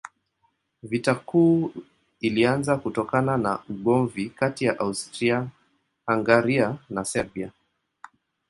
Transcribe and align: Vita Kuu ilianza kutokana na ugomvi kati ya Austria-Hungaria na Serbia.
Vita 0.83 1.15
Kuu 1.15 1.71
ilianza 2.21 2.77
kutokana 2.77 3.37
na 3.37 3.59
ugomvi 3.69 4.29
kati 4.29 4.65
ya 4.65 4.79
Austria-Hungaria 4.79 6.75
na 6.89 7.05
Serbia. 7.05 7.51